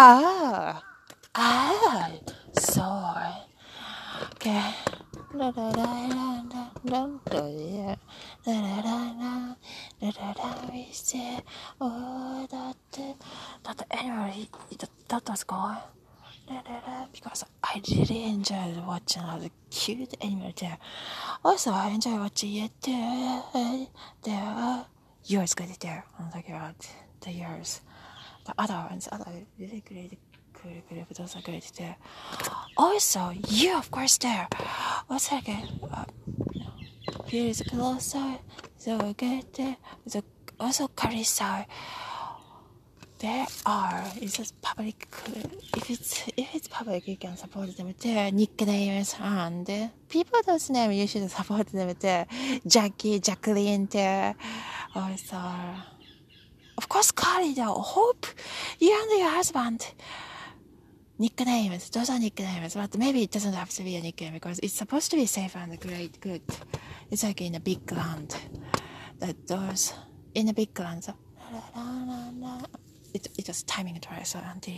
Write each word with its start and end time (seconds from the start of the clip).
Ah, 0.00 0.80
ah, 1.34 2.10
sorry. 2.54 3.34
Okay. 4.34 4.62
Da 5.34 5.50
da 5.50 5.72
da 5.74 5.86
da 6.06 6.38
da 6.86 7.02
da 7.26 7.42
da 8.46 8.62
da 8.86 9.56
da 10.00 10.10
da 10.12 10.32
da 10.38 10.70
we 10.70 10.86
say 10.92 11.42
oh 11.80 12.46
that 12.46 12.76
that 13.64 13.86
anyway 13.90 14.46
that, 14.78 14.90
that 15.08 15.28
was 15.28 15.42
good. 15.42 15.78
Da, 16.46 16.62
da, 16.62 16.80
da, 16.86 17.06
because 17.12 17.44
I 17.64 17.82
really 17.90 18.22
enjoyed 18.22 18.78
watching 18.86 19.22
all 19.24 19.40
the 19.40 19.50
cute 19.70 20.14
animals 20.22 20.54
there. 20.60 20.78
Also, 21.44 21.72
I 21.72 21.88
enjoy 21.88 22.18
watching 22.18 22.54
it 22.54 22.70
there. 22.82 23.42
There, 24.22 24.86
yours 25.26 25.54
good 25.54 25.70
there. 25.80 26.04
I'm 26.20 26.30
talking 26.30 26.54
about 26.54 26.88
the 27.22 27.32
yours. 27.32 27.80
The 28.48 28.54
other 28.56 28.88
ones, 28.88 29.06
other 29.12 29.30
really 29.58 29.84
great, 29.86 30.18
great, 30.54 30.88
great, 30.88 31.06
those 31.10 31.36
are 31.36 31.42
great 31.42 31.70
there. 31.76 31.96
Also, 32.78 33.30
you 33.48 33.76
of 33.76 33.90
course 33.90 34.16
there. 34.16 34.48
What's 35.06 35.28
that 35.28 35.42
again? 35.42 35.68
Uh, 35.92 36.06
here 37.26 37.50
is 37.50 37.62
closer, 37.68 38.38
so 38.78 39.12
get 39.12 39.52
there. 39.52 39.76
So 40.06 40.22
also 40.58 40.88
Carissa. 40.88 41.66
There 43.18 43.46
are. 43.66 44.02
It's 44.16 44.38
just 44.38 44.58
public. 44.62 45.06
If 45.76 45.90
it's 45.90 46.26
if 46.34 46.54
it's 46.54 46.68
public, 46.68 47.06
you 47.06 47.18
can 47.18 47.36
support 47.36 47.76
them 47.76 47.92
there. 48.00 48.32
Nicknames 48.32 49.14
and 49.20 49.90
people 50.08 50.40
those 50.46 50.70
names 50.70 50.96
you 50.96 51.06
should 51.06 51.30
support 51.30 51.66
them 51.66 51.94
there. 52.00 52.26
Jackie, 52.66 53.20
Jacqueline 53.20 53.86
there. 53.90 54.34
Also, 54.94 55.36
course, 56.98 57.12
Carly 57.12 57.54
there. 57.54 57.66
Hope 57.66 58.26
you 58.80 58.92
and 58.92 59.20
your 59.20 59.30
husband. 59.30 59.86
Nicknames. 61.16 61.90
Those 61.90 62.10
are 62.10 62.18
nicknames, 62.18 62.74
but 62.74 62.98
maybe 62.98 63.22
it 63.22 63.30
doesn't 63.30 63.52
have 63.52 63.70
to 63.70 63.84
be 63.84 63.94
a 63.94 64.00
nickname 64.00 64.32
because 64.32 64.58
it's 64.58 64.74
supposed 64.74 65.10
to 65.12 65.16
be 65.16 65.26
safe 65.26 65.54
and 65.54 65.78
great, 65.78 66.20
good. 66.20 66.42
It's 67.08 67.22
like 67.22 67.40
in 67.40 67.54
a 67.54 67.60
big 67.60 67.90
land. 67.92 68.36
That 69.20 69.46
those 69.46 69.94
in 70.34 70.48
a 70.48 70.52
big 70.52 70.76
land. 70.80 71.04
So, 71.04 71.14
it, 73.14 73.28
it 73.38 73.46
was 73.46 73.62
timing 73.62 74.00
twice 74.00 74.30
so 74.30 74.40
until 74.44 74.66